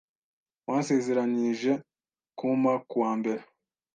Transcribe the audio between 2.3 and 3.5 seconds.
kumpa kuwa mbere”